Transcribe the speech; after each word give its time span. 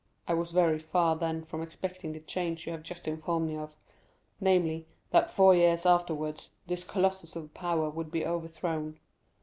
I 0.27 0.33
was 0.33 0.49
very 0.49 0.79
far 0.79 1.15
then 1.15 1.43
from 1.43 1.61
expecting 1.61 2.11
the 2.13 2.19
change 2.19 2.65
you 2.65 2.71
have 2.71 2.81
just 2.81 3.07
informed 3.07 3.45
me 3.47 3.55
of; 3.55 3.75
namely, 4.39 4.87
that 5.11 5.29
four 5.29 5.53
years 5.53 5.85
afterwards, 5.85 6.49
this 6.65 6.83
colossus 6.83 7.35
of 7.35 7.53
power 7.53 7.87
would 7.87 8.09
be 8.09 8.25
overthrown. 8.25 8.99